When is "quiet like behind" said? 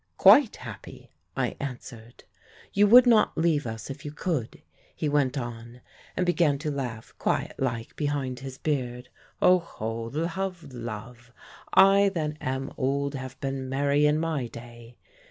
7.19-8.39